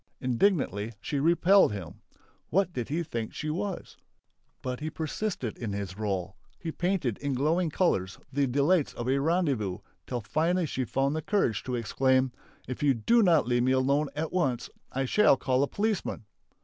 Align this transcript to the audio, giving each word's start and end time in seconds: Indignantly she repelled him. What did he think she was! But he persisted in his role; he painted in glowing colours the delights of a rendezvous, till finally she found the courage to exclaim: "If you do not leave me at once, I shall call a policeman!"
Indignantly 0.19 0.93
she 0.99 1.19
repelled 1.19 1.73
him. 1.73 2.01
What 2.49 2.73
did 2.73 2.89
he 2.89 3.03
think 3.03 3.35
she 3.35 3.51
was! 3.51 3.97
But 4.63 4.79
he 4.79 4.89
persisted 4.89 5.59
in 5.59 5.73
his 5.73 5.95
role; 5.95 6.35
he 6.57 6.71
painted 6.71 7.19
in 7.19 7.35
glowing 7.35 7.69
colours 7.69 8.17
the 8.33 8.47
delights 8.47 8.93
of 8.93 9.07
a 9.07 9.19
rendezvous, 9.19 9.77
till 10.07 10.21
finally 10.21 10.65
she 10.65 10.85
found 10.85 11.15
the 11.15 11.21
courage 11.21 11.61
to 11.65 11.75
exclaim: 11.75 12.31
"If 12.67 12.81
you 12.81 12.95
do 12.95 13.21
not 13.21 13.45
leave 13.45 13.61
me 13.61 13.73
at 13.73 14.31
once, 14.31 14.71
I 14.91 15.05
shall 15.05 15.37
call 15.37 15.61
a 15.61 15.67
policeman!" 15.67 16.25